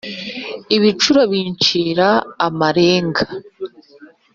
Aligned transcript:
ibicuro 0.75 1.21
bincira 1.31 2.07
amarenga 2.47 3.23